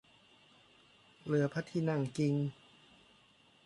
[1.25, 2.35] เรือพระที่นั่งกิ่ง